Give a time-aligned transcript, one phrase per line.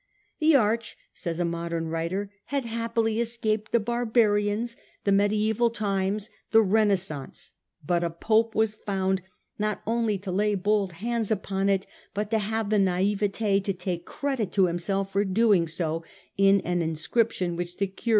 [0.39, 6.63] 'The arch/ says a modern writer,' had happily escaped the barbarians, the mediaeval times, the
[6.63, 7.53] Renaissance;
[7.85, 9.21] but a Pope was found
[9.59, 11.85] not only to lay bold hands upon it,
[12.15, 16.03] but to have the naivetd to take credit to himself for doing so
[16.35, 18.09] in an inscription which the curious still may read upon the site.